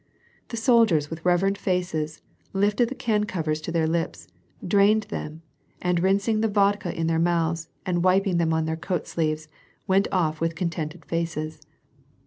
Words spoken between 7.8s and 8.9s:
and wiping them on their